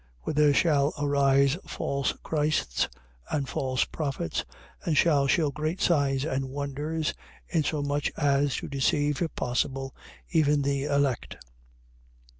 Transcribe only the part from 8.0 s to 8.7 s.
as to